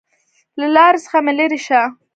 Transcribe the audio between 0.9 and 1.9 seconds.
څخه مې لېرې شه!